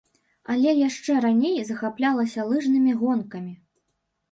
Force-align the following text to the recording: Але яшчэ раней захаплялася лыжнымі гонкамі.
Але 0.53 0.71
яшчэ 0.87 1.17
раней 1.25 1.59
захаплялася 1.69 2.49
лыжнымі 2.55 2.91
гонкамі. 3.05 3.57